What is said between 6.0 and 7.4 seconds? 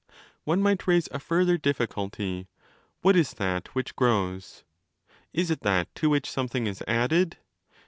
which something is added?